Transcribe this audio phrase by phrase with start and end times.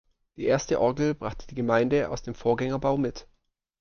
[0.35, 3.27] Die erste Orgel brachte die Gemeinde aus dem Vorgängerbau mit.